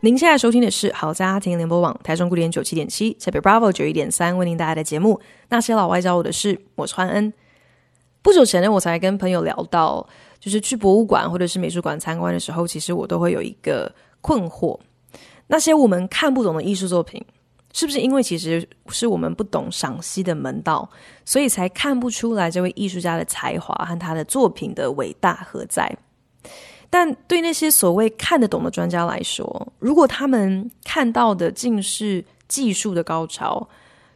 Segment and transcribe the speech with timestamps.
[0.00, 5.14] 您现在收听的是好家庭联播网台中古典九七点七，台北 Bravo 九一点三为您带来的节目
[5.48, 7.32] 《那些老外教我的事》，我是欢恩。
[8.22, 10.08] 不久前呢，我才跟朋友聊到，
[10.38, 14.78] 就是去博物馆或者是美术馆参观的时候，其实我都会有一个困惑：
[15.48, 17.20] 那些我们看不懂的艺术作品，
[17.72, 20.88] 是不是因为其实是我们不懂赏析的门道，
[21.24, 25.92] 所以才看不出来这位艺术家的才华和他的作品的伟大何在？
[26.90, 33.68] 但对那些所谓看得懂的专家来说，如果他们看到的竟是技术的高潮，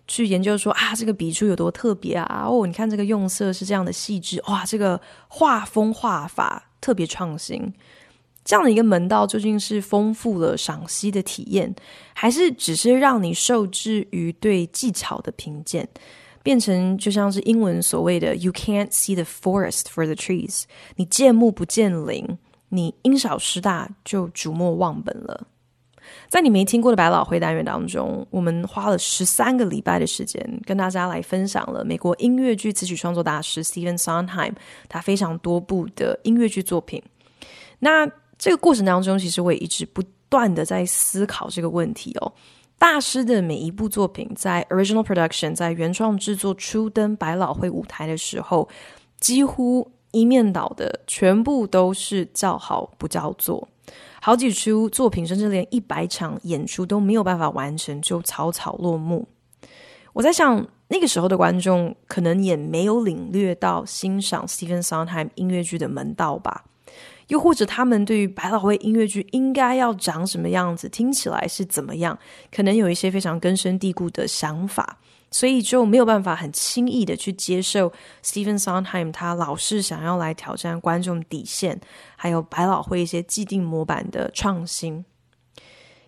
[0.08, 2.44] 去研究说啊，这个笔触有多特别啊！
[2.48, 7.72] 哦，你看这个用色是这样的细致，哇，这个画风画法特别创新。
[8.44, 11.72] 这样的一个门道究竟是丰富了赏析的体验，
[12.12, 15.88] 还是只是让你受制于对技巧的评鉴，
[16.42, 20.64] 变成就像是英文所谓的 “You can't see the forest for the trees”，
[20.96, 22.36] 你见木不见林，
[22.74, 25.46] 你因小失大就逐末忘本了。
[26.28, 34.54] 在你没听过的百老汇单元当中，我们花了十三个礼拜的时间，跟大家来分享了美国音乐剧词曲创作大师 Stephen Sondheim
[34.88, 37.02] 他非常多部的音乐剧作品。
[37.78, 42.32] 那这个过程当中，其实我也一直不断的在思考这个问题哦。
[42.78, 48.68] 大师的每一部作品在 original production 在原创制作初登百老汇舞台的时候，
[49.20, 53.68] 几乎一面倒的全部都是叫好不叫座。
[54.20, 59.26] 好几出作品，甚至连一百场演出都没有办法完成，就草草落幕。
[60.12, 66.64] 我在想，那个时候的观众可能也没有领略到欣赏 Stephen Sondheim 音乐剧的门道吧？
[67.28, 72.16] 又或者，他们对于百老汇音乐剧应该要长什么样子，听起来是怎么样，
[72.54, 74.98] 可能有一些非常根深蒂固的想法。
[75.32, 77.90] 所以就没有办法很轻易的去接受
[78.22, 81.80] Stephen Sondheim 他老是想要来挑战观众底线，
[82.16, 85.04] 还有百老汇一些既定模板的创新。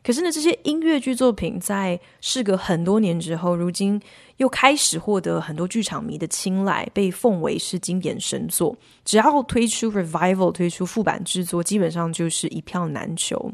[0.03, 3.99] 可是呢，这些音乐剧作品在事隔很多年之后，如今
[4.37, 8.77] 又开始获得很多剧场迷的青睐，被奉为是经典神作。
[9.07, 13.51] 只要推出 revival，推出复版制作，基本上就是一票难求。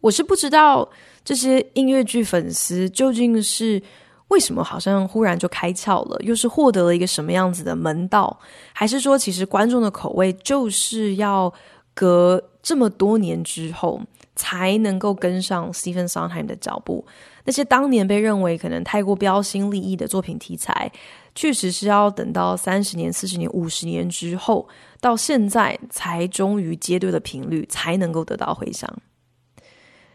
[0.00, 0.88] 我是不知道
[1.22, 3.82] 这些音乐剧粉丝究竟是。
[4.30, 6.16] 为什么好像忽然就开窍了？
[6.22, 8.38] 又是获得了一个什么样子的门道？
[8.72, 11.52] 还是说，其实观众的口味就是要
[11.94, 14.00] 隔这么多年之后
[14.36, 17.04] 才能够跟上 Stephen Sondheim 的脚步？
[17.44, 20.92] 那些当年被认为可能太过标新立异的作品题材，
[21.34, 24.68] 确实是要等到三十年、四十年、五十年之后，
[25.00, 28.88] 到现在才终于接对了频率，才能够得到回响。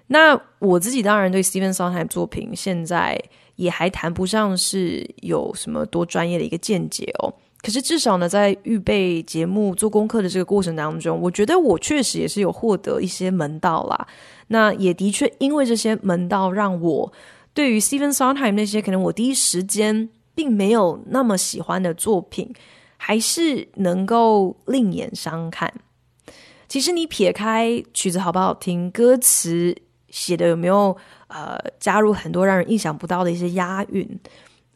[0.08, 3.22] 那我自己当然对 Stephen Sondheim 作品现在。
[3.56, 7.34] 也还谈不上是有什么多专业的一个见解哦。
[7.62, 14.08] 可是至少呢，在预备节目做功课的这个过程当中，我觉得我确实也是有获得一些门道啦。
[14.50, 17.12] 那也的确因为这些门道，让我
[17.56, 22.54] 对于 Stephen Sondheim 那些可能我第一时间并没有那么喜欢的作品，
[22.98, 25.74] 还是能够另眼相看。
[26.68, 29.76] 其实你撇开曲子好不好听，歌词
[30.12, 30.96] 写的有没有？
[31.28, 34.20] 呃，加入很多让人意想不到的一些押韵。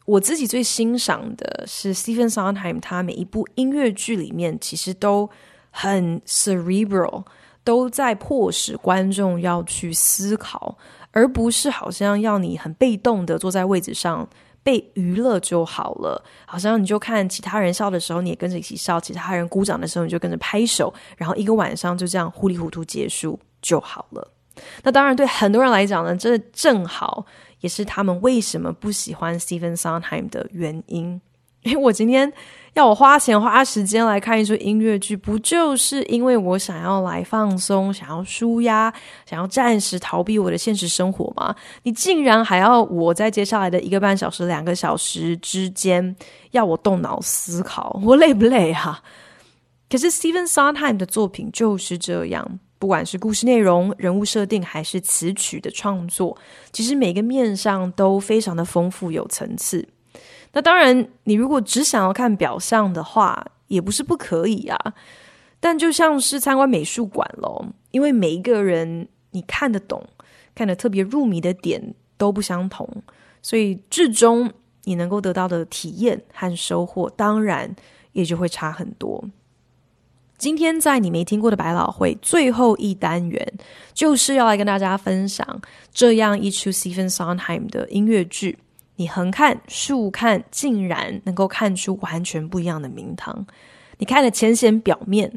[0.06, 5.30] 我自己最欣赏的是 Stephen Sondheim，他每一部音乐剧里面其实都
[5.70, 7.24] 很 cerebral，
[7.62, 10.76] 都在迫使观众要去思考，
[11.12, 14.28] 而不是好像要你很被动的坐在位置上
[14.64, 16.24] 被娱乐就好了。
[16.44, 24.28] 好像你就看其他人笑的时候，你也跟着一起笑；其他人鼓掌的时候，你就跟着拍手，然后一个晚上就这样糊里糊涂结束就好了。
[24.82, 27.24] 那当然，对很多人来讲呢，这正好
[27.60, 31.20] 也是他们为什么不喜欢 Stephen Sondheim 的原因。
[31.62, 32.32] 因为我今天
[32.72, 38.90] 要我花钱花时间来看一出音乐剧，不就是因为我想要来放松、想要舒压、
[39.26, 41.54] 想要暂时逃避我的现实生活吗？
[41.82, 46.16] 你竟然还要我在接下来的一个半小时、两个小时之间
[46.52, 49.02] 要我动脑思考，我累不累啊？
[49.90, 52.58] 可是 Stephen Sondheim 的作品就是这样。
[52.80, 56.36] 不管是故事内容、人物设定，还是词曲的创作，
[56.72, 59.86] 其实每个面上都非常的丰富有层次。
[60.52, 64.78] 那当然，你如果只想要看表象的话，也不是不可以啊。
[65.60, 70.02] 但就像是参观美术馆咯，因为每一个人你看得懂、
[70.54, 72.88] 看得特别入迷的点都不相同，
[73.42, 74.50] 所以至终
[74.84, 77.76] 你能够得到的体验和收获，当然
[78.12, 79.22] 也就会差很多。
[80.40, 83.52] 今天在你没听过的百老汇最后一单元，
[83.92, 85.60] 就是要来跟大家分享
[85.92, 88.58] 这样一出 Stephen Sondheim 的音乐剧。
[88.96, 93.46] 你横看竖看，竟然能够看出完全不一样的名堂。
[93.98, 95.30] 你看了浅显表面，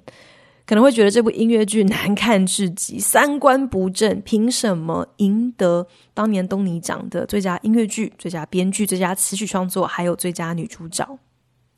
[0.66, 11.20] 可能会觉得这部音乐剧难看至极，三观不正，凭什么赢得当年东尼奖的最佳音乐剧、最佳编剧、最佳词曲创作，还有最佳女主角？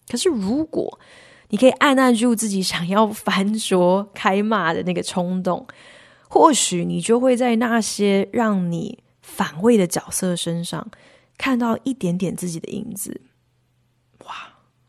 [0.07, 0.99] 可是如果
[1.49, 5.65] 你可以按捺住自己想要翻桌开骂的那个冲动，
[6.27, 10.89] 或许你就会在那些让你反胃的角色身上
[11.37, 13.21] 看到一点点自己的影子。
[14.25, 14.33] 哇！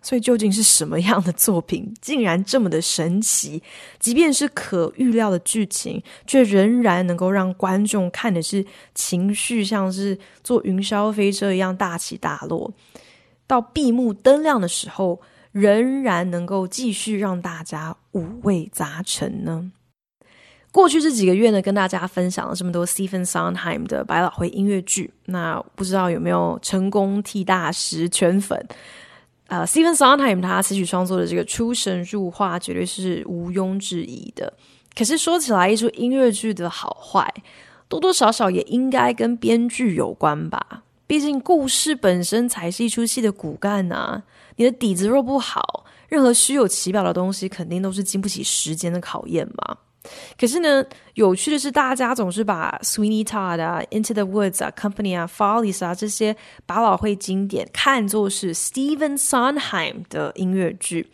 [0.00, 3.62] 所以究竟是什么样的作品，竟然这么的神奇？
[3.98, 8.64] 即便是可预料的剧情，却仍然能够让观众看的是
[8.94, 12.72] 情绪像是坐云霄飞车一样大起大落，
[13.46, 15.20] 到闭幕灯亮的时候。
[15.56, 19.72] 仍然能够继续让大家五味杂陈呢？
[20.70, 28.62] 过去这几个月呢，跟大家分享了这么多 Stephen Sondheim 的百老汇音乐剧，那不知道有没有成功替大师圈粉？
[29.46, 34.52] 呃，Stephen Sondheim 他词曲创作的这个出神入化，绝对是毋庸置疑的。
[34.94, 37.32] 可是说起来，一出音乐剧的好坏，
[37.88, 40.82] 多多少少也应该跟编剧有关吧？
[41.06, 44.22] 毕竟故事本身才是一出戏的骨干啊。
[44.56, 49.76] 你的底子若不好，任何虚有其表的东西肯定都是经不起时间的考验嘛。
[50.38, 61.10] 可是呢，有趣的是，大家总是把 Sweeney Todd 啊、Into the Woods 啊、Company 啊、Follies 啊这些百老汇经典看作是 Stephen Sondheim 的音乐剧，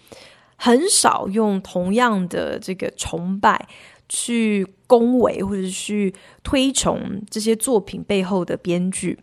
[0.57, 3.67] 很少用同样的这个崇拜
[4.11, 9.19] 去恭维或者去推崇这些作品背后的编剧。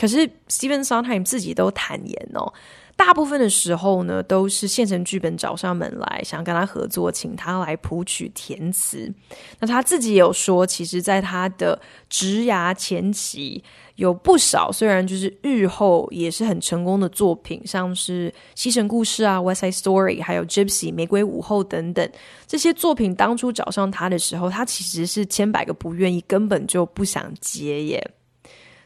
[0.00, 2.50] 可是 Stephen Sondheim 自己都坦言哦。
[2.96, 9.10] 大部分的时候呢，都是现成剧本找上门来，想跟他合作，请他来谱曲填词。
[9.58, 11.80] 那他自己也有说，其实，在他的
[12.10, 13.64] 职涯前期，
[13.94, 22.06] 有不少虽然就是日后也是很成功的作品，像是《西城故事》啊，《West Side Story》，还有《Gypsy》《玫瑰午后》等等
[22.46, 28.10] 这些作品，当初找上他的时候，他其实是千百个不愿意，根本就不想接耶。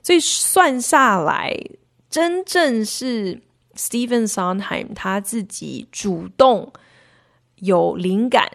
[0.04, 1.52] 所以算下来，
[2.08, 3.40] 真正是。
[3.76, 6.72] Stephen Sondheim 他自己主动
[7.56, 8.48] 有灵感、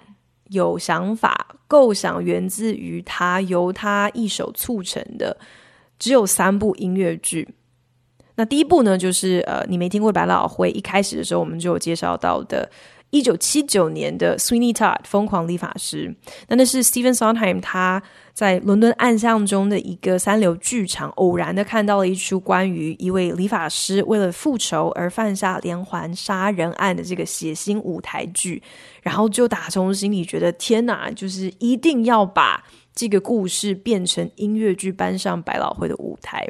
[0.46, 5.38] 有想法、构想源自于他，由他一手促成的，
[6.00, 7.54] 只有三部音乐剧。
[8.36, 12.72] 那第一部呢，就是呃，你没听过百老汇，一开始的时候我们就有介绍到的。
[13.12, 16.16] 一九七九年的 Sweeney Todd 疯狂理发师，
[16.48, 18.02] 那那是 Stephen Sondheim 他
[18.34, 28.62] 在伦敦暗巷中的一个三流剧场，偶然的看到了一出关于一位理发师为了复仇而犯下连环杀人案的这个血腥舞台剧，
[29.02, 32.64] 然后就打从心里觉得天哪，就是一定要把
[32.94, 36.48] 这个故事变成音乐剧，搬上百老汇的舞台。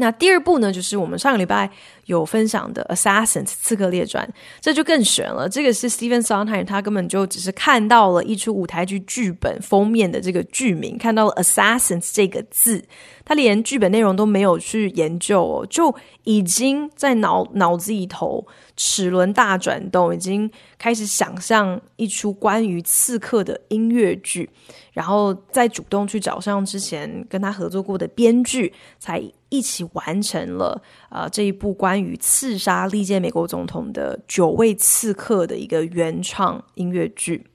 [0.00, 1.68] 那第二部呢，就是我们上个礼拜
[2.08, 4.26] 有分享的《Assassins》刺客列传，
[4.62, 5.46] 这就更悬了。
[5.46, 12.82] 这个是 Steven Sondheim，他根本就只是看到了一出舞台剧剧本封面的这个剧名，看到了 Assassins 这个字，
[13.26, 15.94] 他连剧本内容都没有去研究哦，就
[16.24, 24.48] 已经在脑脑子里头齿轮大转动，已经开始想象一出关于刺客的音乐剧，
[24.92, 29.22] 然后再主动去找上之前跟他合作过的编剧，才。
[29.50, 30.78] 一起完成了
[31.08, 37.46] 呃这一部关于刺杀历届美国总统的九位刺客的一个原创音乐剧。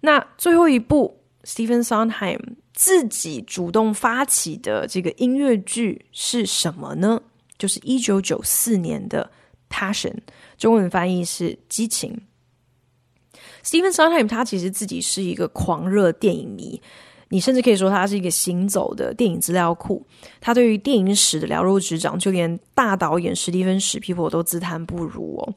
[0.00, 2.38] 那最后一部 Stephen Sondheim
[2.72, 7.22] 自己主动发起的这个音乐剧是什么呢？
[7.56, 9.30] 就是一九九四年的
[9.74, 10.12] 《Passion》，
[10.56, 12.22] 中文翻译是《激情》。
[13.64, 16.80] Stephen Sondheim 他其实自己是一个狂热电影迷。
[17.30, 20.04] 你甚至可以说他是一个行走的电影资料库，
[20.40, 25.54] 他对于电影史的了如指掌，就连大导演史蒂芬史皮伯都自叹不如哦。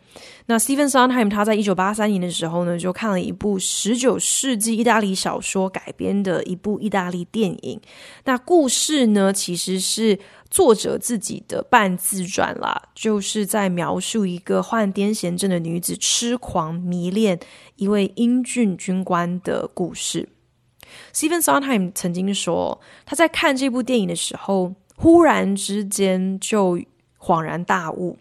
[0.47, 7.79] 那 Stephen Sondheim 他在一九八三年的时候呢，就看了一部十九世纪意大利小说改编的一部意大利电影。
[8.25, 17.39] 那故事呢，其实是作者自己的半自传啦，就是在描述一个患癫痫症的女子痴狂迷恋
[17.77, 20.27] 一位英俊军官的故事。
[21.13, 26.79] Stephen Sondheim 曾经说，他在看这部电影的时候，忽然之间就
[27.19, 28.17] 恍然大悟，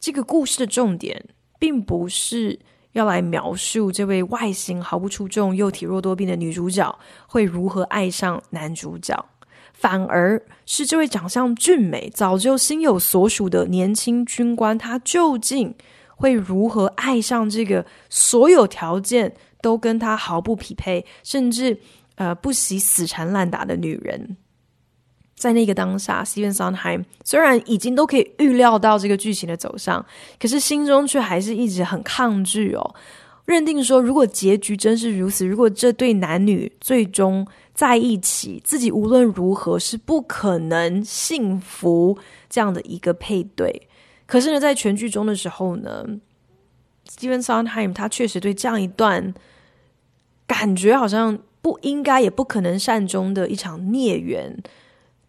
[0.00, 1.24] 这个故事的重点
[1.58, 2.58] 并不是
[2.92, 9.24] 要来描述这位外形毫不出众又体弱多病的女主角会如何爱上男主角，
[9.72, 15.74] 反而是这位长相俊美、早就心有所属的年轻军官，他究竟
[16.22, 21.76] 会如何爱上这个所有条件都跟他毫不匹配，甚至
[22.14, 24.36] 呃不惜死缠烂打的女人？
[25.34, 30.06] 在那个当下，Stephen Sondheim 虽然已经都可以预料到这个剧情的走向，
[30.38, 32.94] 可是心中却还是一直很抗拒哦，
[33.46, 42.16] 认定说如果结局真是如此，如果这对男女最终在一起，自己无论如何是不可能幸福
[42.48, 43.88] 这样的一个配对。
[44.32, 46.06] 可是呢，在全剧终的时候呢
[47.06, 49.34] ，Stephen Sondheim 他确实对这样一段
[50.46, 54.56] 感觉好像不应该也不可能善终的一场孽缘。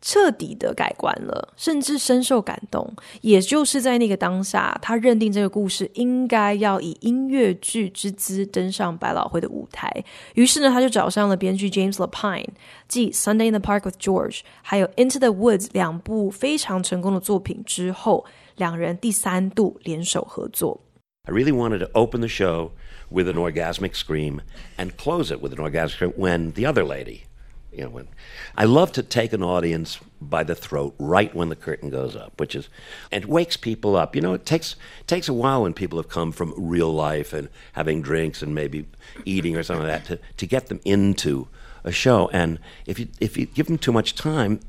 [0.06, 2.94] 彻底的改观了，甚至深受感动。
[3.22, 9.90] 也就是在那个当下，他认定这个故事应该要以音乐剧之姿登上百老汇的舞台。
[10.36, 12.48] 于是呢，他就找上了编剧 James Lapine，
[12.90, 18.26] 继《Sunday in the Park with George》还有《Into the Woods》两部非常成功的作品之后，
[18.57, 20.81] 两人第三度联手合作。
[21.25, 22.71] I really wanted to open the show
[23.11, 24.41] with an orgasmic scream
[24.77, 27.25] and close it with an orgasmic scream when the other lady.
[27.71, 28.09] You know, when
[28.57, 32.41] I love to take an audience by the throat right when the curtain goes up,
[32.41, 32.69] which is,
[33.13, 34.17] and it wakes people up.
[34.17, 34.75] You know, it takes
[35.07, 38.87] takes a while when people have come from real life and having drinks and maybe
[39.27, 41.47] eating or something like that to, to get them into
[41.85, 42.31] a show.
[42.33, 44.61] And if you if you give them too much time,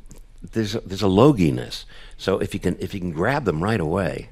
[0.53, 1.85] there's a, there's a loginess.
[2.17, 4.29] So if you can if you can grab them right away,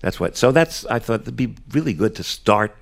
[0.00, 0.36] that's what.
[0.36, 2.72] So that's I thought it'd be really good to start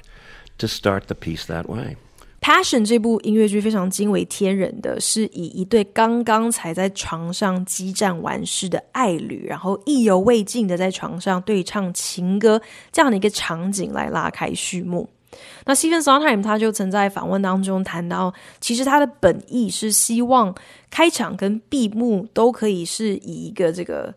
[0.58, 1.96] to start the piece that way.
[2.40, 15.08] Passion 这部音乐剧非常惊为天人的，是以一对刚刚才在床上激战完事的爱侣，然后意犹未尽的在床上对唱情歌这样的一个场景来拉开序幕。
[15.65, 20.53] 那 Seven Sondheim 他就曾在访问当中谈到，其实他的本意是希望
[20.89, 24.13] 开场跟闭幕都可以是以一个这个。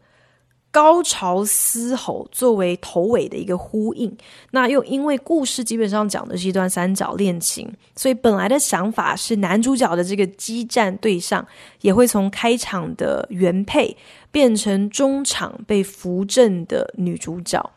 [0.72, 4.16] 高潮嘶吼作为头尾的一个呼应，
[4.52, 11.44] 那又因为故事基本上讲的是一段三角恋情，所以本来的想法是男主角的这个激战对象
[11.80, 13.96] 也会从开场的原配
[14.30, 17.68] 变成中场被扶正的女主角。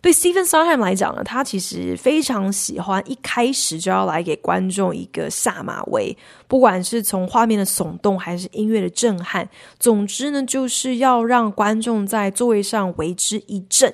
[0.00, 13.92] 对 Stephen Sondheim 来讲呢，他其实非常喜欢一开始就要来给观众一个下马威，不管是从画面的耸动还是音乐的震撼，总之呢，就是要让观众在座位上为之一振，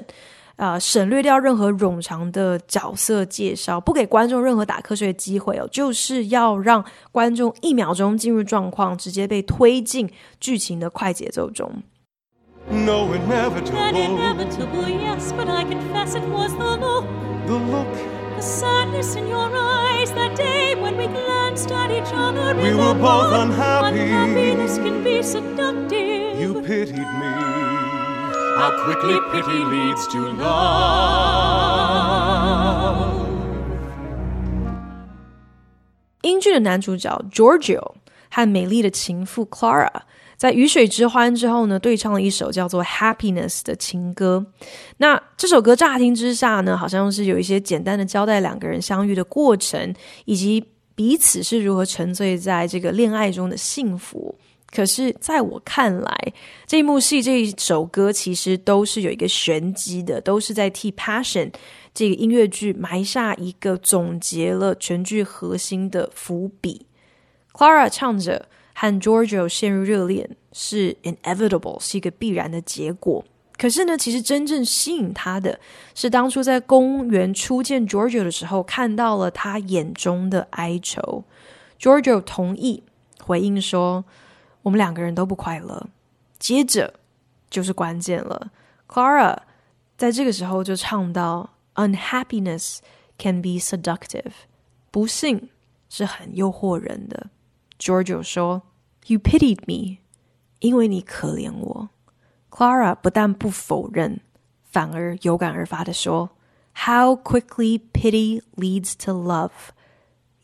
[0.57, 11.83] 啊、呃，省略掉任何冗长的角色介绍，不给观众任何打瞌睡的机会哦，就是要让观众一秒钟进入状况，直接被推进剧情的快节奏中。
[12.70, 13.78] No inevitable.
[13.80, 17.06] An inevitable, yes, but I confess it was the look.
[17.48, 17.94] The look.
[18.36, 22.56] The sadness in your eyes that day when we glanced at each other.
[22.56, 24.00] We were both unhappy.
[24.00, 26.40] Unhappiness can be seductive.
[26.40, 27.34] You pitied me.
[28.60, 31.60] How quickly pity leads to love.
[36.22, 37.96] 英剧的男主角 Giorgio
[38.30, 40.02] 和美丽的情妇 Clara。
[40.37, 44.45] 在雨水之欢之后呢，对唱了一首叫做《Happiness》的情歌。
[44.97, 50.65] 那这首歌乍听之下呢，好像是有一些简单的交代两个人相遇的过程，以及
[50.95, 54.37] 彼此是如何沉醉在这个恋爱中的幸福。
[54.71, 56.33] 可是，在我看来，
[56.67, 61.51] 这一幕戏、这一首歌其实都是有一个玄机的，都是在替《Passion》
[61.95, 66.87] 这个音乐剧埋下一个总结了全剧核心的伏笔。
[67.53, 68.49] Clara 唱着。
[68.75, 73.25] 和 Giorgio 陷入热恋是 inevitable，是一个必然的结果。
[73.57, 75.59] 可是呢，其实真正吸引他的
[75.95, 81.25] 是当初在公园初见 Giorgio 的时候，看到了他眼中的哀愁。
[81.79, 82.83] Giorgio 同意
[83.23, 84.05] 回应说
[84.63, 85.89] ：“我们两个人都不快乐。”
[86.39, 86.95] 接着
[87.49, 88.51] 就是关键了
[88.89, 89.39] ，Clara
[89.97, 92.79] 在这个时候就唱到：“Unhappiness
[93.17, 94.33] can be seductive，
[94.91, 95.49] 不幸
[95.89, 97.29] 是很诱惑人的。”
[97.79, 98.63] Georgio 说
[99.07, 99.99] ：“You pitied me，
[100.61, 101.91] 因为你可怜我。”
[102.51, 104.21] Clara 不但不否认，
[104.63, 106.31] 反而有感而发的说
[106.75, 109.51] ：“How quickly pity leads to love，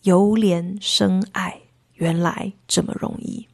[0.02, 1.60] 由怜生爱，
[1.94, 3.49] 原来这么容易。”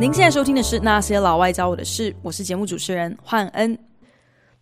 [0.00, 3.76] 您现在收听的是《那些老外教我的事》，我是节目主持人焕恩。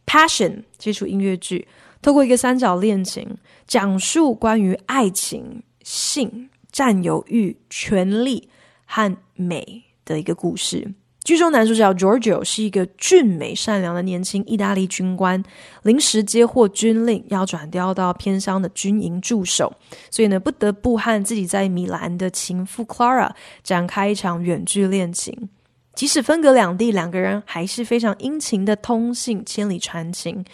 [0.07, 1.69] Passion 基础音乐剧，
[2.01, 8.49] 透过一个三角恋情，讲述关于爱情、性、占有欲、权力
[8.87, 10.95] 和美的一个故事。
[11.27, 15.43] 剧中男主角 Giorgio 是一个俊美善良的年轻意大利军官，
[15.83, 19.75] 临时接获军令，要转调到偏乡的军营驻守，
[20.09, 23.33] 所以呢，不得不和自己在米兰的情妇 Clara
[23.65, 25.49] 展开一场远距恋情。
[25.97, 30.45] 即使分隔两地，两个人还是非常殷勤的通信，千里传情。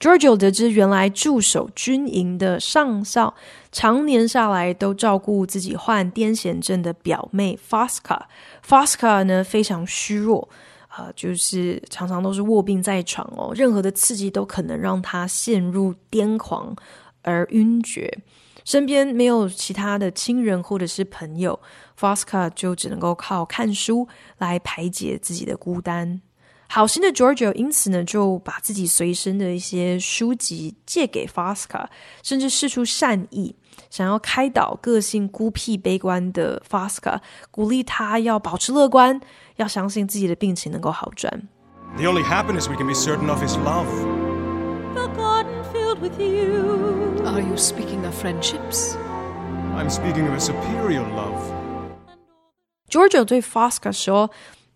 [0.00, 3.34] Giorgio 得知，原来驻守军营的上校，
[3.72, 8.20] 常年下来都照顾自己患癫痫症的表妹 Fosca。
[8.64, 10.48] Fosca 呢，非常虚弱，
[10.86, 16.74] 啊、就是常常都是卧病在床哦，任何的刺激都可能让他陷入癫狂
[17.22, 18.18] 而晕厥。
[18.64, 21.58] 身边没有其他的亲人或者是朋友
[22.02, 26.20] ，Fosca 就只能够靠看书来排解自己的孤单。
[26.68, 31.86] 好心的 Giorgio 因此呢，就把自己随身的一些书籍借给 Fosca，
[32.22, 33.54] 甚至试出善意，
[33.90, 39.20] 想要开导个性孤僻悲观的 Fosca，鼓励他要保持乐观，
[39.56, 41.46] 要相信自己的病情能够好转。
[41.98, 43.86] The only happiness we can be certain of is love.
[44.94, 47.22] The garden filled with you.
[47.26, 48.96] Are you speaking of friendships?
[49.76, 51.61] I'm speaking of a superior love.
[52.92, 54.30] Georgia 对 Fosca 说：“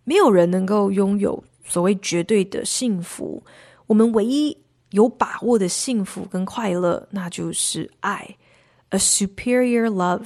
[0.04, 3.44] 没有人能够拥有所谓绝对的幸福，
[3.87, 4.56] 我们唯一
[4.92, 8.37] 有把握的幸福跟快乐，那就是爱
[8.88, 10.25] ，a superior love，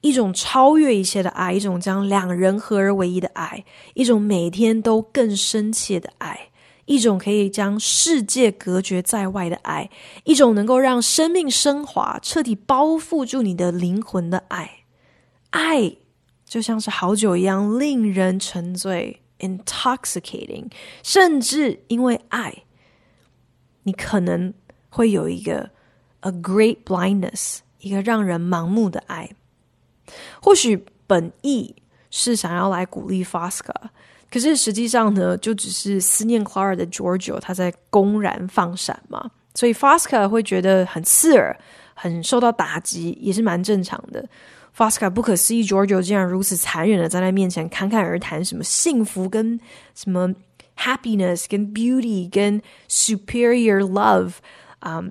[0.00, 3.64] 一种超越一切的爱，一种将两人合而为一的爱，
[3.94, 6.50] 一种每天都更深切的爱。”
[6.86, 9.90] 一种可以将世界隔绝在外的爱，
[10.24, 14.70] 一种能够让生命升华、彻底包覆住你的灵魂的爱。
[15.48, 15.96] 爱
[16.54, 20.70] 就像是好酒一样，令人沉醉 （intoxicating）。
[21.02, 22.62] 甚至因为爱，
[23.82, 24.54] 你可能
[24.88, 25.70] 会有一个
[26.20, 29.28] a great blindness，一个让人盲目的爱。
[30.40, 31.74] 或许本意
[32.08, 33.74] 是想要来鼓励 Fosca。
[34.30, 41.58] 可是实际上呢，就只是思念 Clara 的 Giorgio，他在公然放闪嘛，所以 Fosca 会觉得很刺耳，
[41.94, 44.24] 很受到打击，也是蛮正常的。
[44.76, 49.60] Fosca 不可思议，Giorgio 竟然如此残忍的在他面前侃侃而谈什么幸福跟
[49.94, 50.34] 什么
[50.76, 54.32] happiness 跟 beauty 跟 superior love，
[54.80, 55.02] 啊、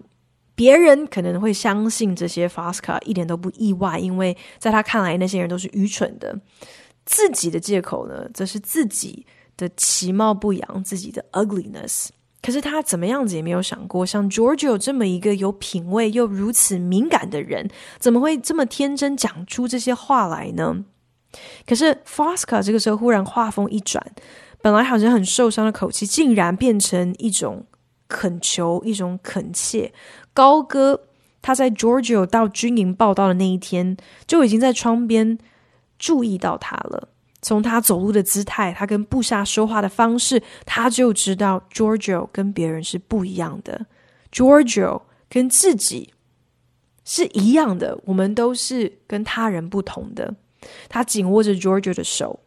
[0.54, 6.38] 别人可能会相信这些 Fosca 一点都不意外，因为在他看来那些人都是愚蠢的。
[7.06, 12.08] 自己的借口呢，则是自己的其貌不扬，自己的 ugliness。
[12.44, 20.86] 可是他怎么样子也没有想过，像 Giorgio 这么一个有品味又如此敏感的人，怎么会这么天真讲出这些话来呢？
[21.66, 24.06] 可是 Fosca 这个时候忽然话锋一转，
[24.62, 27.66] 本来好像很受伤的口气，竟然变成一种
[28.08, 29.92] 恳求，一种恳切，
[30.34, 31.06] 高歌。
[31.42, 35.40] 他在 Giorgio 到军营报到的那一天，就已经在窗边。
[36.00, 37.08] 注意到他了，
[37.44, 43.86] 从他走路的姿态，他跟部下说话的方式，他就知道 Giorgio 跟别人是不一样的。
[44.32, 46.14] Giorgio 跟自己
[47.06, 50.34] 是一样的，我们都是跟他人不同的。
[50.88, 52.40] 他紧握着 Giorgio 的手，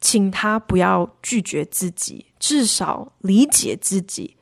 [0.00, 4.36] 请他不要拒绝自己，至少理解自己，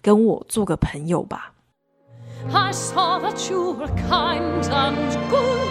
[0.00, 1.52] 跟我做个朋友吧。
[2.52, 5.68] I saw that you were kind and good.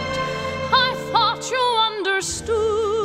[0.72, 3.01] I thought you understood.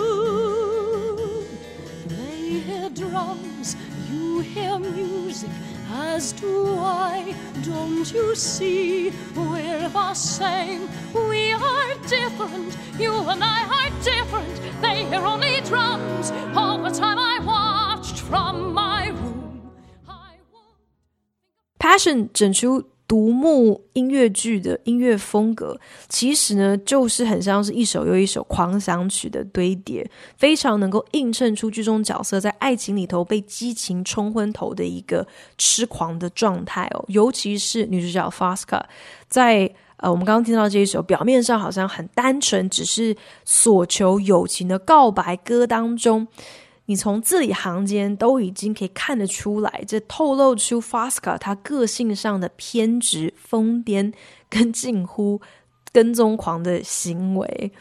[3.08, 3.76] Drums,
[4.10, 5.50] you hear music,
[5.90, 7.34] as do I.
[7.62, 10.88] Don't you see we're the same?
[11.14, 12.76] We are different.
[12.98, 14.56] You and I are different.
[14.80, 16.32] They hear only drums.
[16.54, 19.72] All the time I watched from my room.
[21.78, 22.95] Passion 整出。
[23.08, 37.04] 独幕音乐剧的音乐风格，其实呢，就是很像是一首又一首狂想曲的堆叠，非常能够映衬出剧中角色在爱情里头被激情冲昏头的一个痴狂的状态哦。
[37.08, 38.82] 尤其是女主角 Fosca，
[39.28, 46.26] 在呃，我们刚刚听到这一首表面上好像很单纯，只是所求友情的告白歌当中。
[46.88, 54.12] 你从字里行间都已经可以看得出来，这透露出 Fosca 他个性上的偏执、疯癫
[54.48, 55.40] 跟近乎
[55.92, 57.72] 跟踪狂的行为。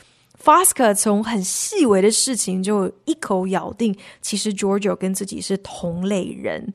[0.43, 6.73] Fosca 从很细微的事情就一口咬定，其实 Giorgio 跟自己是同类人。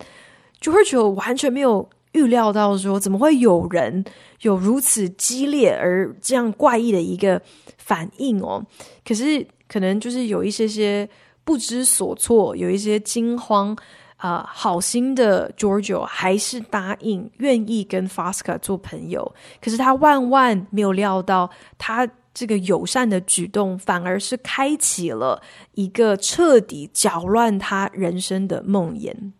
[0.60, 4.04] Giorgio 完全没有预料到说，怎么会有人
[4.42, 7.42] 有如此激烈而这样怪异的一个
[7.76, 8.64] 反应哦？
[9.04, 11.08] 可是可能就是有一些些。
[11.50, 13.76] 不知所措，有一些惊慌，
[14.18, 19.34] 啊、好心的 Giorgio 还是答应愿意跟 Fosca 做朋友。
[19.60, 29.32] 可是他万万没有料到，他这个友善的举动，反而是开启了一个彻底搅乱他人生的梦魇。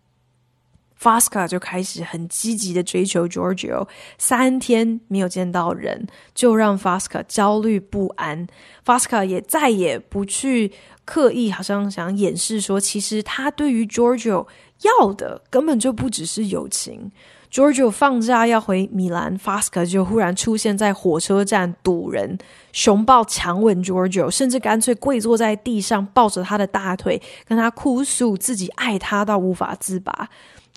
[1.01, 8.47] Fosca 就开始很积极的追求 Giorgio，三天没有见到人，就让 Fosca 焦虑不安。
[8.85, 10.73] Fosca 也再也不去
[11.11, 14.47] 刻意，好像想掩饰说，其实他对于 Giorgio
[14.83, 17.11] 要的根本就不只是友情。
[17.51, 22.39] Giorgio 放假要回米兰，Fasca 就忽然出现在火车站堵人，
[22.73, 30.29] 熊抱强吻 Giorgio，甚至干脆跪坐在地上抱着他的大腿，跟他哭诉自己爱他到无法自拔。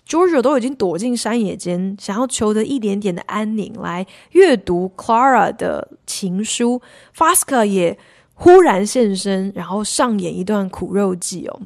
[0.08, 6.82] Giorgio 都已经躲进山野间，想要求得一点点的安宁，来阅读 Clara 的情书。
[7.16, 7.96] Fasca 也
[8.34, 11.62] 忽然现身，然后上演一段苦肉计哦。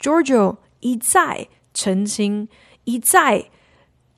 [0.00, 2.48] Giorgio 一再澄清，
[2.84, 3.46] 一再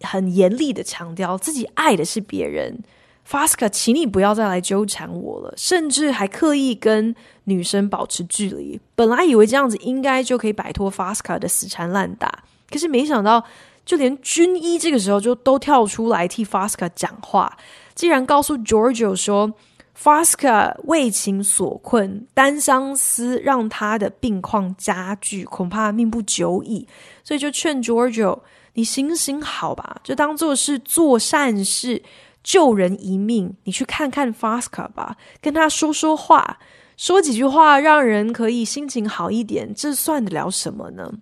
[0.01, 2.83] 很严厉的强调自己爱的是别人。
[3.29, 8.81] Fasca，请你不要再来纠缠我了，甚至还刻意跟女生保持距离。
[8.97, 12.43] 本来以为这样子应该就可以摆脱 Fasca 的死缠烂打。
[12.69, 13.45] 可是没想到，
[13.85, 17.57] 就连军医这个时候就都跳出来替 Fasca 讲话，
[17.95, 19.53] 竟然告诉 Giorgio 说
[20.03, 26.89] ，Fosca 为情所困，单相思让他的病况加剧，恐怕命不久矣。
[27.23, 28.41] 所以就劝 Giorgio，
[28.75, 32.03] 你行行好吧，就当做是做善事，
[32.43, 33.55] 救人一命。
[33.63, 36.59] 你去看看 Fosca 吧，跟他说说话，
[36.97, 41.13] 说几句话，让人可以心情好一点，这算得了什么呢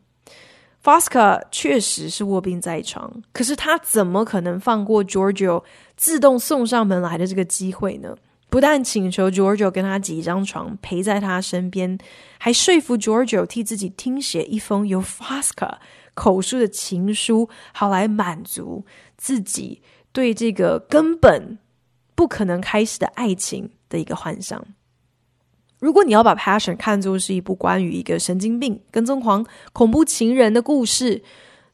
[0.82, 5.62] ？Fosca 确实是卧病在床，可是他怎么可能放过 Giorgio
[5.98, 8.16] 自动送上门来的这个机会呢？
[8.50, 11.96] 不但请求 Giorgio 跟他挤一张床，陪在他身边，
[12.38, 15.76] 还说服 Giorgio 替自己听写一封由 Fosca
[16.14, 18.84] 口述的情书，好来满足
[19.16, 19.80] 自己
[20.12, 21.58] 对这个根本
[22.16, 24.62] 不可能开始的爱情的一个幻想。
[25.78, 31.22] 如果你要把《Passion》看作是一部关于一个神经病、跟踪狂、恐怖情人的故事，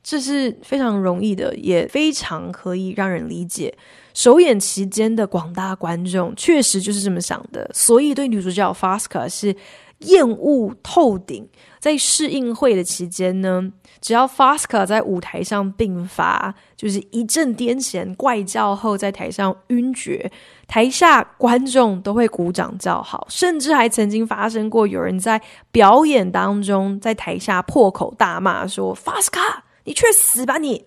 [0.03, 3.77] 这是非常容易的，也非常可以让人理解。
[4.17, 9.55] 首演期间的广大观众确实就是这么想的，所以对女主角 Fasca 是
[9.99, 11.47] 厌恶透顶。
[11.79, 20.33] 在试映会的期间呢，只要 Fasca 在舞台上病发，就是一阵癫痫、怪叫后在台上晕厥，
[20.67, 30.87] 台下观众都会鼓掌叫好，甚至还曾经发生过有人在表演当中在台下破口大骂说：“Fasca，你去死吧你！”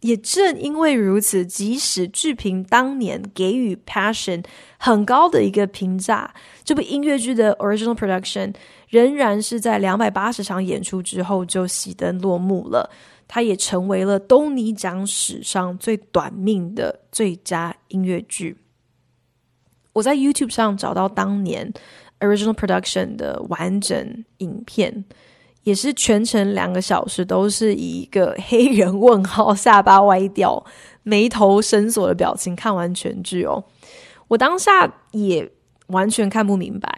[0.00, 4.42] 也正因为如此，即使剧评当年给予《Passion》
[4.78, 6.32] 很高的一个评价，
[6.64, 8.54] 这部音乐剧的 Original Production
[8.88, 12.90] 仍然是在两百八十场演出之后就熄灯落幕了。
[13.28, 18.56] 它也成为了东尼奖史上最短命的最佳音乐剧。
[19.92, 21.72] 我在 YouTube 上找到当年
[22.20, 25.04] Original Production 的完整影片。
[25.64, 30.64] 也是全程两个小时，都是以一个黑人问号、下巴歪掉、
[31.02, 33.62] 眉头深锁的表情看完全剧哦。
[34.28, 35.50] 我当下也
[35.88, 36.90] 完全看不明白，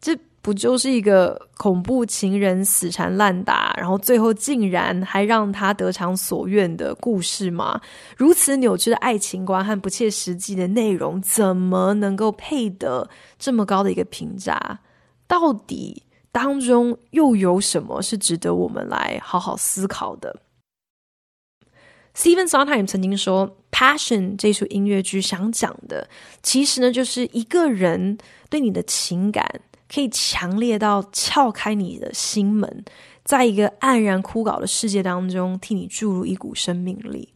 [0.00, 7.80] 这不就是一个恐怖情人死缠烂打，然后最后竟然还让他得偿所愿的故事吗？
[8.16, 14.78] 如此扭曲的爱情观和不切实际的内容，怎么能够配得这么高的一个评价？
[15.26, 16.04] 到底？
[16.36, 20.42] 当中又有什么是值得我们来好好思考的
[22.14, 26.06] ？Stephen Sondheim 曾经说，《Passion》这出音乐剧想讲的，
[26.42, 28.18] 其实呢，就是一个人
[28.50, 32.84] 对你的情感可以强烈到撬开你的心门，
[33.24, 37.32] 在一个黯然枯槁的世界当中，替你注入一股生命力。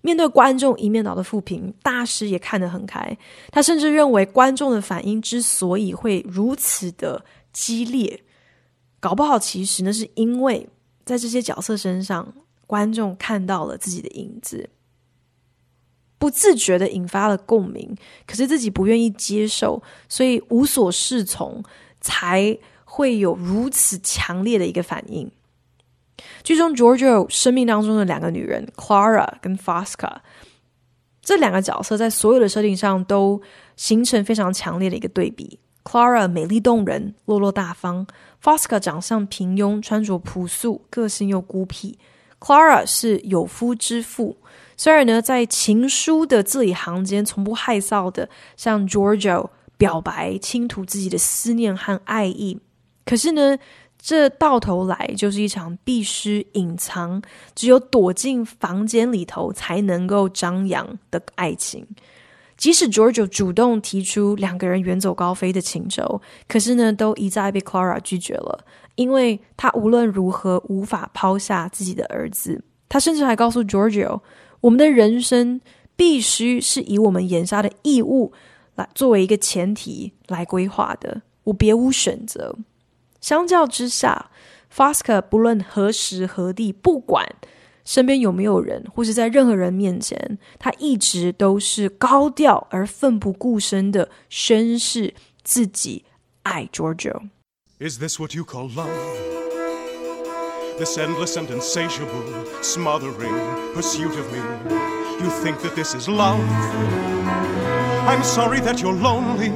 [0.00, 3.18] 面对观众一面倒的负评，大师也看得很开。
[3.50, 8.20] 他甚至认为，观众的反应之所以会如此的激烈。
[9.04, 10.66] 搞不好，其实呢，是因为
[11.04, 12.32] 在这些角色身上，
[12.66, 14.70] 观众看到了自己的影子，
[16.16, 17.94] 不自觉的引发了共鸣，
[18.26, 21.62] 可是自己不愿意接受，所以无所适从，
[22.00, 25.30] 才会有如此强烈的一个反应。
[26.42, 30.20] 剧中 Giorgio 生命当中的两个女人 Clara 跟 Fosca，
[31.20, 33.42] 这两个角色在所有的设定上都
[33.76, 35.60] 形成非常强烈的一个对比。
[35.84, 38.06] Clara 美丽动人，落落大方。
[38.42, 41.98] Fosca 长相平庸，穿着朴素，个性又孤僻。
[42.40, 44.36] Clara 是有夫之妇，
[44.76, 52.58] 虽然呢，在情书的字里行间，从不害臊的向 Giorgio 表白，倾吐自己的思念和爱意。
[53.06, 53.56] 可是呢，
[53.98, 57.22] 这到头来就是一场必须隐藏，
[57.54, 61.86] 只有躲进房间里头才能够张扬的爱情。
[62.64, 72.64] 即使 Giorgio 主动提出两个人远走高飞的请求，可是呢，都一再被 Clara 拒绝了，因为他无论如何无法抛下自己的儿子。
[72.88, 74.22] 他甚至还告诉 Giorgio：“
[74.62, 75.60] 我们的人生
[75.94, 78.32] 必须是以我们眼下的义务
[78.76, 82.56] 来作为一个前提来规划的，我别无选择。”
[83.20, 84.30] 相较之下
[84.74, 87.28] ，Fosca 不论何时何地，不管。
[87.84, 96.04] 身边有没有人，或是在任何人面前，他一直都是高调而奋不顾身的宣示自己
[96.44, 97.28] 爱 Giorgio。
[97.78, 98.88] Is this what you call love?
[100.78, 102.22] This endless and insatiable,
[102.62, 103.34] smothering
[103.74, 104.40] pursuit of me.
[105.20, 106.40] You think that this is love?
[108.06, 109.52] I'm sorry that you're lonely.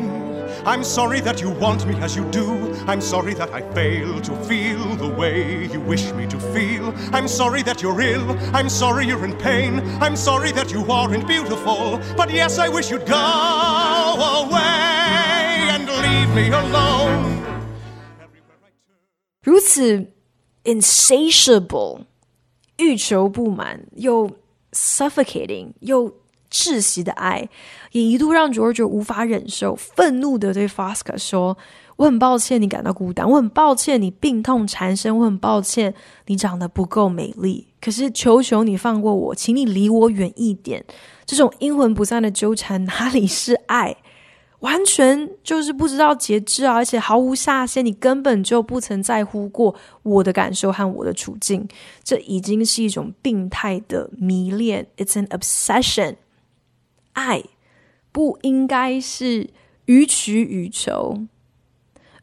[0.66, 2.74] I'm sorry that you want me as you do.
[2.88, 6.94] I'm sorry that I fail to feel the way you wish me to feel.
[7.12, 8.38] I'm sorry that you're ill.
[8.54, 9.82] I'm sorry you're in pain.
[10.02, 12.00] I'm sorry that you aren't beautiful.
[12.16, 13.16] But yes, I wish you'd go
[14.46, 17.42] away and leave me alone.
[19.42, 20.14] 如此
[20.64, 22.06] insatiable，
[22.78, 24.32] 欲求不满又
[24.72, 26.14] suffocating 又
[26.51, 27.49] 窒息的爱，
[27.93, 31.57] 也一度让 Giorgio 无法忍受，愤怒地对 Fosca 说
[31.97, 35.95] ：“我很抱歉你感到孤单，我很抱歉你病痛缠身，我很抱歉
[36.27, 37.67] 你长得不够美丽。
[37.81, 40.85] 可是求求你放过我，请你离我远一点。
[41.27, 43.97] 这种阴魂不散的纠缠哪里是爱？
[44.61, 46.75] 完全就是不知道节制啊！
[46.75, 51.69] 而且毫无下限，你根本就不曾在乎过我的感受和我的处境。
[52.03, 56.17] 这已经是一种病态的迷恋，It's an obsession。”
[57.19, 57.43] 爱
[58.13, 59.51] 不应该是
[59.87, 61.27] 予取予求，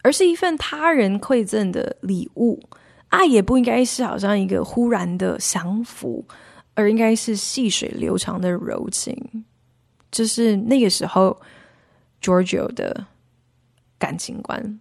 [0.02, 2.64] 而是一份他人馈赠的礼物。
[3.10, 6.26] 爱也不应该是好像一个忽然的降服，
[6.74, 9.46] 而应该是细水流长的柔情。
[10.10, 11.42] 这是那个时候
[12.22, 13.06] Giorgio 的
[14.00, 14.80] 感情观。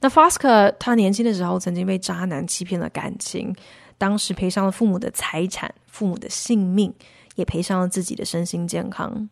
[0.00, 3.54] 那 Fosca 他年轻的时候曾经被渣男欺骗了感情，
[3.98, 6.94] 当时赔上了父母的财产、父母的性命。
[7.38, 9.30] 也赔上了自己的身心健康。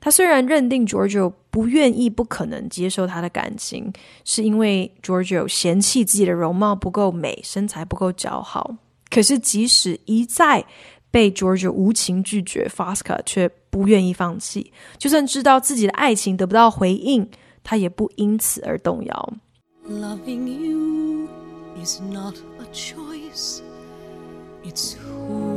[0.00, 3.92] 他虽然认定 Giorgio 不愿意、不可能接受他的感情，
[4.24, 8.76] 是因为 Giorgio 嫌弃自己的容貌不够美、身材不够姣好。
[9.10, 10.64] 可是，即使一再
[11.10, 14.72] 被 Giorgio 无情拒绝，Fosca 却不愿意放弃。
[14.98, 17.28] 就算知道自己的爱情得不到回应，
[17.64, 19.32] 他也不因此而动摇。
[19.88, 21.28] Loving you
[21.82, 23.60] is not a choice,
[24.64, 25.55] it's who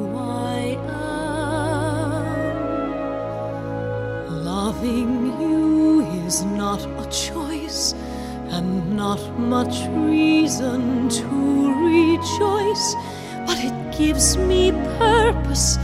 [4.65, 7.93] Loving you is not a choice
[8.56, 11.28] and not much reason to
[11.88, 12.86] rejoice,
[13.48, 15.78] but it gives me purpose,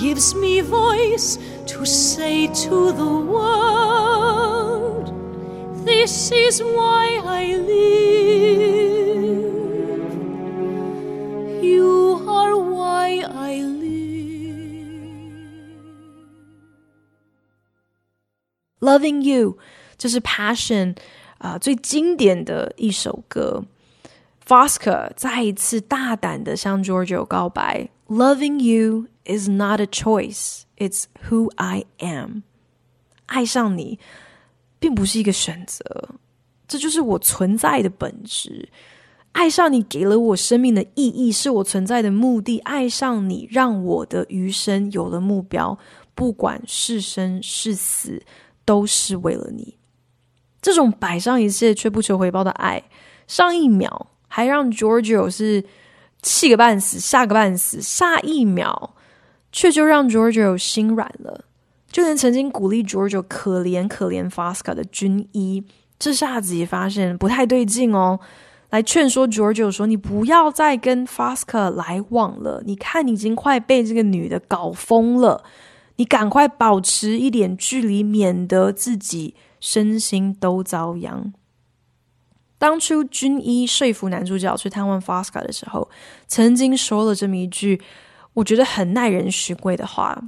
[0.00, 1.38] gives me voice
[1.72, 5.06] to say to the world,
[5.84, 8.79] This is why I live.
[18.80, 19.58] Loving You，
[19.96, 20.96] 这是 Passion
[21.38, 23.64] 啊、最经典的一首歌。
[24.46, 32.42] Fosca 再一次大胆的向 Giorgio 告白：Loving you is not a choice, it's who I am。
[33.26, 33.98] 爱上你
[34.80, 35.84] 并不是一个选择，
[36.66, 38.68] 这就是我存在的本质。
[39.32, 42.58] 爱上你给了我生命的意义，是我存在的目的。
[42.60, 45.78] 爱上你让我的余生有了目标，
[46.16, 48.20] 不管是生是死。
[48.70, 49.76] 都是为了你，
[50.62, 52.80] 这种摆上一切却不求回报的爱，
[53.26, 55.64] 上一秒还让 Giorgio 是
[56.22, 58.94] 气个半死，吓个半死，下一秒
[59.50, 61.46] 却就让 Giorgio 心软了。
[61.90, 65.64] 就连曾经鼓励 Giorgio 可怜可怜 Fasca 的军医，
[65.98, 68.20] 这下子也发现不太对劲哦，
[68.70, 75.42] 来劝说 Giorgio 说：“你不要再跟 Fasca 来往了，你看你已经快被这个女的搞疯了。”
[76.00, 81.30] 你赶快保持一点距离，免得自己身心都遭殃。
[82.56, 85.90] 当初军医说服男主角去探望 Fosca 的时候，
[86.26, 87.82] 曾经说了这么一句
[88.32, 90.18] 我觉得很耐人寻味的话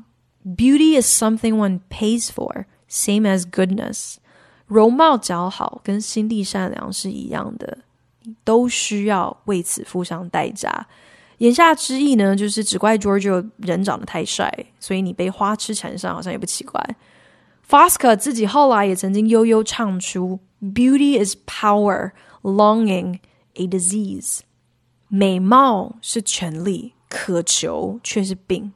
[0.45, 4.17] ：“Beauty is something one pays for, same as goodness。”
[4.69, 7.79] 容貌姣好跟心地善良是一样的，
[8.45, 10.87] 都需要为此付上代价。
[11.43, 16.81] 言下之意呢，就是只怪 Giorgio 人长得太帅，所以你被花痴缠上好像也不奇怪。
[17.69, 23.19] Fosca 自己后来也曾经悠悠唱出：“Beauty is power, longing
[23.55, 24.41] a disease。”
[25.11, 28.73] 美貌是权力，渴求却是病。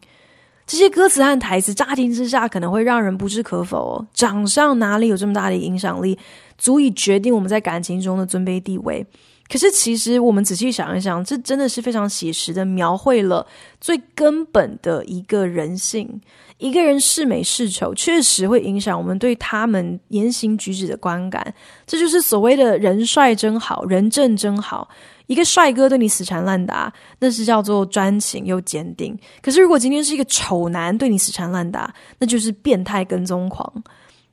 [0.66, 4.06] 这些歌词和台词乍听之下可能会让人不置可否哦。
[4.12, 6.18] 长相哪里有这么大的影响力，
[6.58, 9.06] 足以决定我们在感情中的尊卑地位？
[9.48, 13.46] 可是，其实我们仔细想一想，这真的是非常写实的描绘了
[13.80, 16.20] 最根本的一个人性。
[16.58, 21.54] 一个人是美是丑，确实会影响我们对他们言行举止的观感。
[21.86, 24.88] 这就是所谓的人帅真好，人正真好。
[25.26, 29.16] 一个帅哥对你死缠烂打，那是叫做专情又坚定。
[29.42, 33.70] 可是，如果今天是一个丑男对你死缠烂打，那就是变态跟踪狂。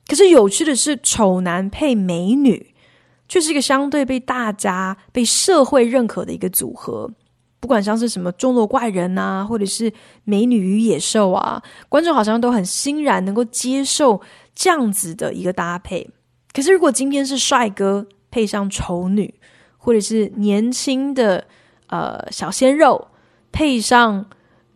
[0.08, 2.73] 可是，有趣的是，丑男配美女。
[3.28, 7.10] 却是一个相对被大家、被社会认可的一个组合，
[7.60, 9.92] 不管像是什么钟楼怪人啊，或者是
[10.24, 14.20] 美女与野兽啊，观众好像都很欣然能够接受
[14.54, 16.08] 这样子的一个搭配。
[16.52, 19.34] 可是，如果今天是帅哥配上丑女，
[19.78, 21.46] 或者是年轻的
[21.88, 23.08] 呃小鲜肉
[23.50, 24.26] 配上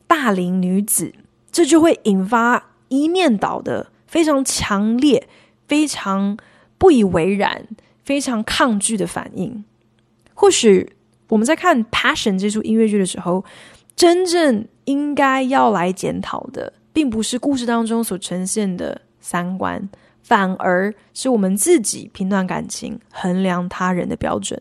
[0.07, 1.15] 大龄女子，
[1.53, 5.29] 这就会引发一面倒的非常强烈、
[5.67, 6.37] 非常
[6.79, 7.67] 不以为然。
[8.09, 9.63] 非常抗拒的反应。
[10.33, 10.91] 或许
[11.29, 13.45] 我们在看《Passion》这出音乐剧的时候，
[13.95, 19.87] 真正应该要来检讨的，并不是故事当中所呈现的三观，
[20.23, 24.59] 反而是我们自己评断感情、衡量他人的标准。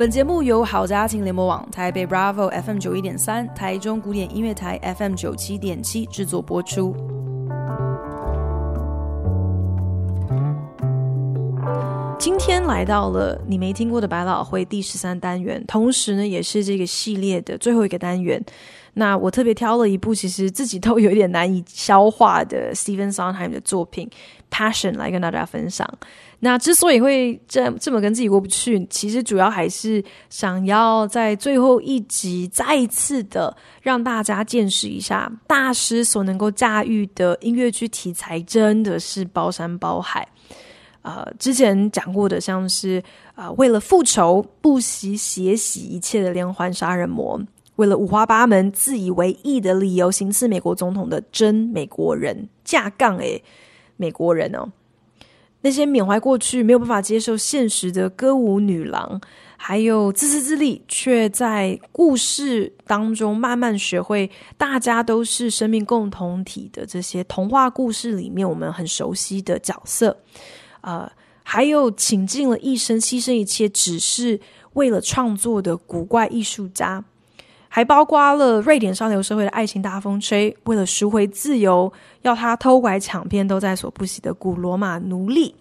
[0.00, 6.96] 本节目由好家庭联盟网、台北 Bravo FM 九一点三、台中古典音乐台 FM 九七点七制作播出。
[12.18, 18.42] 今天来到了你没听过的百老汇第十三单元，同时呢，也是这个系列的最后一个单元。
[18.94, 24.10] 那我特别挑了一部其实自己都有点难以消化的 Stephen Sondheim 的作品
[24.50, 25.86] 《Passion》来跟大家分享。
[26.42, 40.26] 那之所以会这这么跟自己过不去，其实主要还是想要在最后一集再一次的让大家见识一下大师所能够驾驭的音乐剧题材，真的是包山包海。
[41.02, 43.02] 呃，之前讲过的像是
[43.34, 47.40] 啊、为了复仇不惜血洗一切的连环杀人魔，
[47.76, 53.42] 为了五花八门自以为意的理由行刺美国总统的真美国人，架杠诶，
[53.96, 54.70] 美国人哦。
[55.62, 59.20] 那些缅怀过去、没有办法接受现实的歌舞女郎，
[59.56, 70.16] 还有自私自利却在故事当中慢慢学会大家都是生命共同体的这些童话故事里面我们很熟悉的角色，
[70.80, 71.10] 呃，
[71.42, 74.40] 还有倾尽了一生、牺牲一切只是
[74.72, 77.04] 为了创作的古怪艺术家。
[77.72, 81.90] 还包括了瑞典上流社会的爱情大风吹，为了赎回自由，
[82.22, 85.54] 要他偷拐抢骗都在所不惜的古罗马奴隶，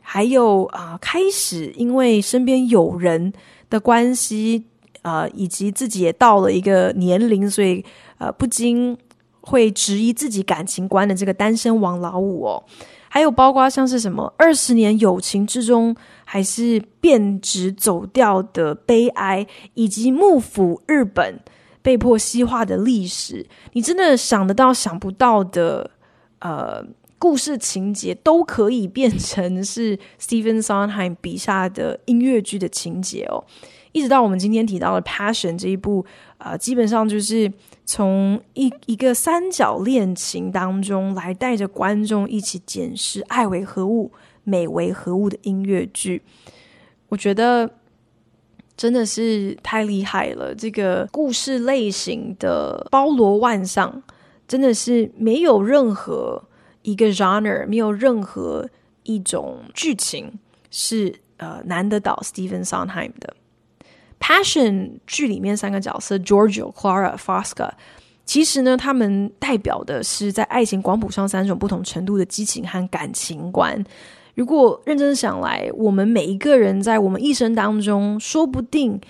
[0.00, 3.32] 还有啊、开始因为身边有人
[3.68, 4.64] 的关系，
[5.02, 7.84] 呃，以及自己也到了一个年龄，所以
[8.18, 8.96] 呃，不禁
[9.40, 12.62] 会质疑自己感情观的这个单身王老五哦。
[13.12, 15.92] 还有包括像是什么二十年友情之中，
[16.24, 19.44] 还是变质走掉的悲哀，
[19.74, 21.40] 以及幕府日本
[21.82, 25.90] 被迫西化的历史，你真的想得到想不到的
[26.38, 26.84] 呃
[27.18, 33.42] 故事情节，都可以变成是 Stephen Sondheim 笔下的音乐剧的情节哦。
[33.90, 36.06] 一直到我们今天提到的《Passion》这一部，
[36.38, 37.52] 呃，基本上就是。
[37.92, 44.12] 从一一个三角恋情当中来带着观众一起检视爱为何物、
[44.44, 46.22] 美为何物的音乐剧，
[47.08, 47.68] 我觉得
[48.76, 50.54] 真的是太厉害了。
[50.54, 54.00] 这个故事类型的包罗万象，
[54.46, 56.44] 真的是没有任何
[56.82, 58.70] 一个 genre，没有任何
[59.02, 60.38] 一种剧情
[60.70, 63.34] 是呃难得倒 Stephen Sondheim 的。
[64.20, 67.70] Passion 剧里面三个角色 Giorgio、Clara、Fosca，
[68.24, 73.82] 其实呢，他们代表的是在爱情光谱上三种不同程度的激情和感情观。
[74.36, 79.00] 如果认真想来，我们每一个人在我们一生当中，说不定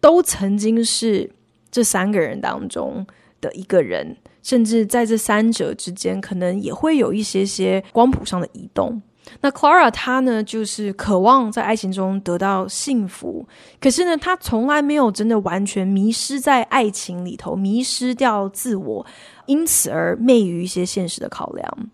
[0.00, 1.28] 都曾经是
[1.70, 3.04] 这三个人当中
[3.40, 9.02] 的一个人，甚至在这三者之间，可能也会有一些些光谱上的移动。
[9.40, 13.46] 那 Clara 她呢，就是渴望在爱情中得到幸福，
[13.80, 19.06] 可是呢，她从来没有真的完全迷失在爱情里头，迷失掉自我，
[19.46, 21.90] 因此而昧于一些现实的考量。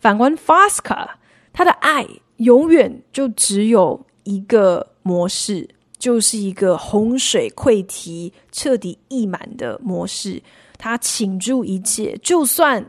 [0.00, 1.08] 反观 Fosca，
[1.52, 2.06] 她的爱
[2.36, 5.68] 永远就只有一个模式，
[5.98, 10.42] 就是一个洪水溃堤、彻底溢满的模式。
[10.76, 12.84] 她倾注一切，就算。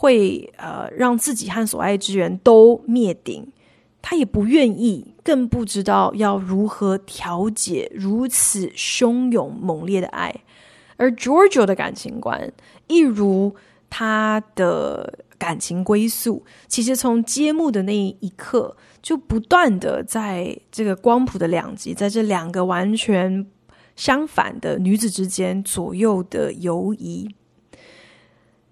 [0.00, 3.46] 会呃让自己和所爱之人都灭顶，
[4.00, 10.34] 他也不愿意，更不知道要如何调解如此汹涌猛烈的爱。
[10.96, 12.50] 而 Giorgio 的感情观，
[12.86, 13.54] 一如
[13.90, 23.46] 他的感情归宿，其实从揭幕的那一刻，就不断的在这个光谱的两极，在这两个完全
[23.96, 27.28] 相反的女子之间左右的游移。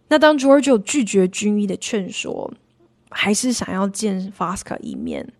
[0.09, 2.52] 那当 Giorgio 拒绝军医的劝说，
[3.11, 5.32] 还是想要见 Fasca 一面，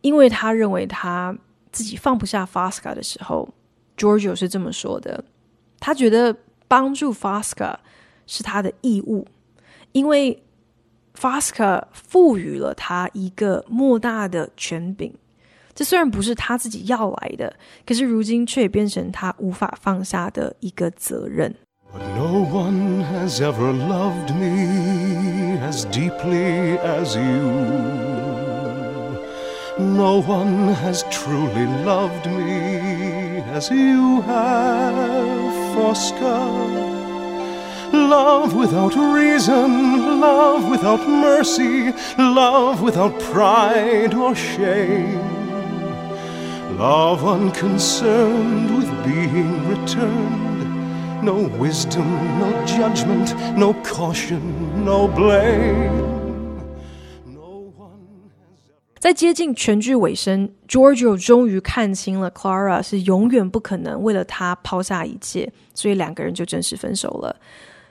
[0.00, 1.36] 因为他认为他
[1.70, 3.48] 自己放不下 Fasca 的时候
[3.96, 5.24] ，Giorgio 是这么说的。
[5.78, 7.76] 他觉得帮助 Fasca
[8.26, 9.26] 是他的义务，
[9.92, 10.42] 因为
[11.18, 15.14] Fasca 赋予了他一个莫大的权柄。
[15.72, 17.56] 这虽然不是他自己要来的，
[17.86, 21.54] 可是如今却也变成他无法放下的一个责任。
[21.92, 27.50] But no one has ever loved me as deeply as you.
[29.78, 36.90] No one has truly loved me as you have, Fosca.
[37.92, 45.18] Love without reason, love without mercy, love without pride or shame.
[46.78, 50.49] Love unconcerned with being returned.
[51.22, 52.06] No wisdom,
[52.38, 54.40] no judgment, no caution,
[54.84, 56.00] no blame.
[58.98, 67.36] 在接近全剧尾声，Giorgio 终于看清了 Clara 是永远不可能为了他抛下一切，所以两个人就正式分手了。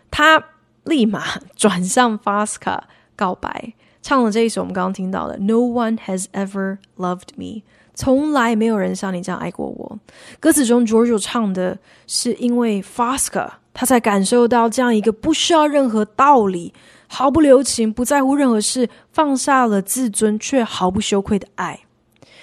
[0.10, 0.44] 他
[0.86, 1.24] 立马
[1.56, 2.80] 转向 Fasca
[3.16, 7.62] 告白，唱了这一首我们刚刚听到的 No one has ever loved me，
[8.00, 10.00] 从来没有人像你这样爱过我。
[10.40, 11.78] 歌词中 Giorgio 唱的
[12.08, 16.74] 是因为 Fosca，他才感受到这样一个不需要任何道理。
[17.10, 21.82] 毫不留情，不在乎任何事，放下了自尊却毫不羞愧的爱。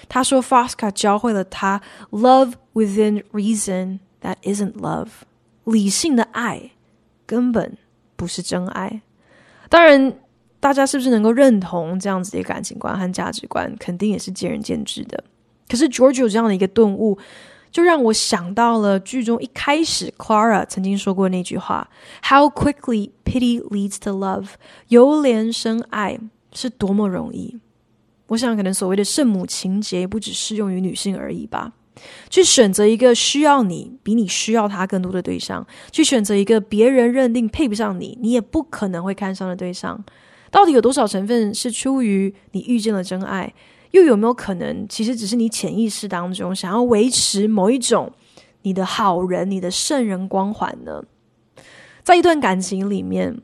[0.07, 1.81] 他说：“Fosca 教会了他
[2.11, 5.07] love within reason that isn't love，
[5.63, 6.69] 理性的爱
[7.25, 7.75] 根本
[8.15, 9.01] 不是真爱。”
[9.69, 10.13] 当然，
[10.59, 15.23] 大家是不是能够认同这样子的感情观和价值观，肯定也是见仁见智的。
[15.67, 17.17] 可是，George 有这样的一个顿悟。
[17.69, 21.87] 就让我想到了剧中一开始 Clara 曾经说过那句话
[22.23, 24.47] ：“How quickly pity leads to love，
[24.87, 26.17] 由怜生爱
[26.53, 27.59] 是多么容易。”
[28.27, 31.73] 我想，可能所谓的圣母情节也不只适用于女性而已吧。
[32.29, 40.03] 去选择一个需要你比你需要他更多的对象，去选择一个别人认定配不上你，你也不可能会看上的对象，
[40.49, 43.53] 到底有多少成分是出于你遇见了真爱？
[43.97, 48.11] 又有没有可能，其实只是你潜意识当中想要维持某一种
[48.61, 51.03] 你的好人、你的圣人光环呢？
[52.03, 53.37] 在一段感情里面，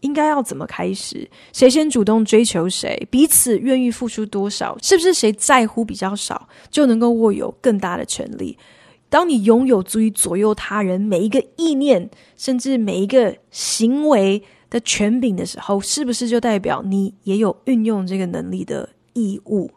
[0.00, 1.28] 应该要怎么开始？
[1.52, 3.08] 谁先主动追求谁？
[3.10, 4.76] 彼此愿意付出多少？
[4.80, 8.56] 是不是谁在乎比较少，就能够握有更大的权力？
[9.08, 19.70] 当你拥有足以左右他人每一个意念，甚至每一个行为的权柄的时候，是不是就代表你也有运用这个能力的义务？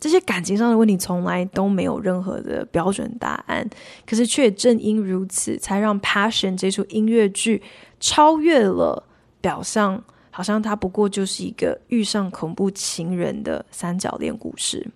[0.00, 3.68] 这些感情上的问题从来都没有任何的标准答案，
[4.06, 7.60] 可是却正因如此，才让《Passion》这出音乐剧
[7.98, 9.02] 超越了
[9.40, 14.86] 表象，好像它不过就是一个遇上恐怖情人的三角恋故事。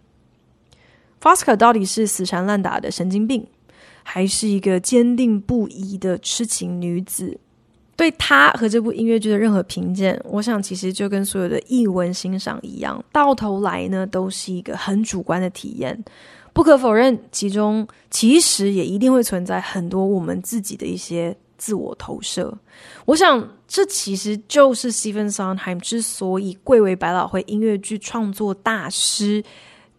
[1.21, 3.47] Fosca 到底是死缠烂打的神经病，
[4.03, 7.39] 还是一个坚定不移的痴情女子？
[7.95, 16.03] 对他和这部音乐剧的任何评鉴，我想其实就跟所有的译文欣赏一样，到头来呢都是一个很主观的体验。
[16.53, 22.53] 不可否认，其中其实也一定会存在很多我们自己的一些自我投射。
[23.05, 29.43] 我想这其实就是 Stephen Sondheim 之所以贵为百老汇音乐剧创作大师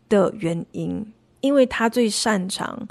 [0.09, 1.05] 的原因，
[1.41, 2.87] 因为他最擅长。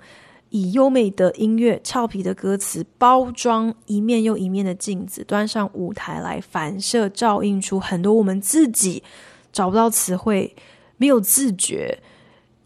[0.52, 9.02] 以优美的音乐、俏皮的歌词包装一面又一面的镜子，端上舞台来反射、照映出很多我们自己
[9.50, 10.54] 找不到词汇、
[10.98, 11.98] 没有自觉，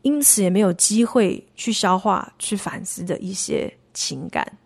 [0.02, 4.58] 因此也没有机会去消化、去反思的一些情感。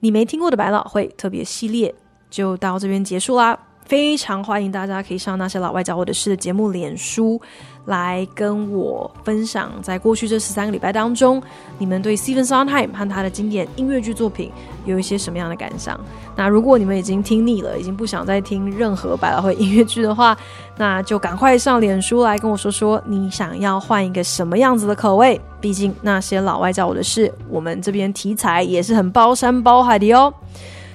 [0.00, 1.94] 你没听过的百老汇特别系列
[2.30, 3.68] 就到这边结束啦。
[3.84, 7.40] 非常欢迎大家可以上那些老外教我的事的节目脸书
[7.86, 11.42] 来跟我分享，在过去这十三个礼拜当中，
[11.78, 14.50] 你们对 Stephen Sondheim 和他的经典音乐剧作品
[14.86, 15.98] 有一些什么样的感想？
[16.36, 20.36] 那如果你们已经听腻了，已经不想再听任何百老汇音乐剧的话，
[20.78, 25.38] 那就赶快上脸书来跟我说说你想要换一个什么样子的口味。
[25.60, 30.32] 毕竟那些老外教我的事，我们这边题材也是很包山包海的哟。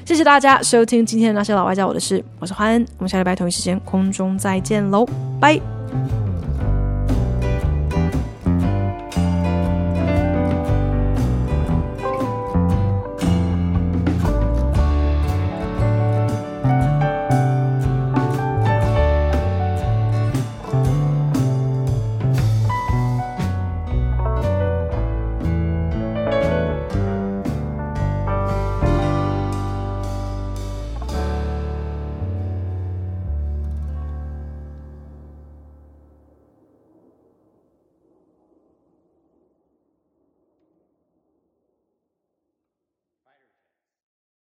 [0.07, 5.05] 谢谢大家收听今天的那些老外教我的事，我是欢恩，我们下礼拜同一时间空中再见喽，
[5.37, 5.59] 拜。